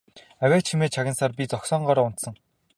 Авиа 0.43 0.59
чимээ 0.67 0.89
чагнасаар 0.95 1.31
би 1.37 1.43
зогсоогоороо 1.51 2.05
унтсан. 2.07 2.33